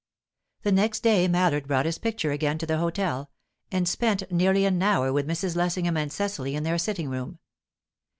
[0.63, 3.29] The next day Mallard brought his picture again to the hotel,
[3.71, 5.55] and spent nearly an hour with Mrs.
[5.55, 7.37] Lessingham and Cecily in their sitting room.